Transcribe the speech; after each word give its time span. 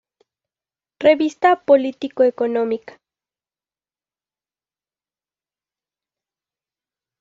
Revista 0.99 1.55
político-económica". 1.63 2.99